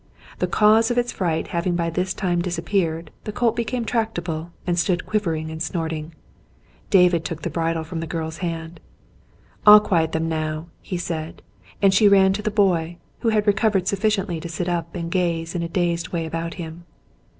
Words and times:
The 0.39 0.47
cause 0.47 0.89
of 0.89 0.97
its 0.97 1.11
fright 1.11 1.49
having 1.49 1.75
by 1.75 1.91
this 1.91 2.11
time 2.11 2.41
disappeared, 2.41 3.11
the 3.23 3.31
colt 3.31 3.55
became 3.55 3.85
tractable 3.85 4.49
and 4.65 4.79
stood 4.79 5.05
quivering 5.05 5.51
and 5.51 5.61
snorting, 5.61 6.05
as 6.05 6.13
David 6.89 7.23
took 7.23 7.43
the 7.43 7.51
bridle 7.51 7.83
from 7.83 7.99
the 7.99 8.07
girl's 8.07 8.37
hand. 8.39 8.79
"I'll 9.63 9.79
quiet 9.79 10.11
them 10.11 10.27
now," 10.27 10.69
he 10.81 10.97
said, 10.97 11.43
and 11.83 11.93
she 11.93 12.07
ran 12.07 12.33
to 12.33 12.41
the 12.41 12.49
boy, 12.49 12.97
who 13.19 13.29
had 13.29 13.45
recovered 13.45 13.87
sufficiently 13.87 14.39
to 14.39 14.49
sit 14.49 14.67
up 14.67 14.95
and 14.95 15.11
gaze 15.11 15.53
in 15.53 15.61
a 15.61 15.69
dazed 15.69 16.09
way 16.09 16.25
about 16.25 16.55
him. 16.55 16.85